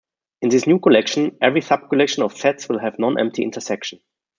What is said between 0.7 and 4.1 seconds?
collection, every subcollection of sets will have nonempty intersection.